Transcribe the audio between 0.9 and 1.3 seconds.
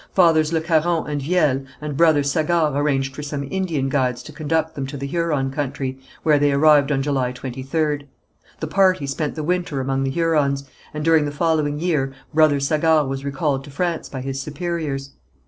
and